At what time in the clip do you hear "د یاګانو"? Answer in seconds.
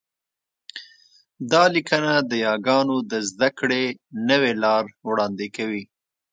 2.29-2.97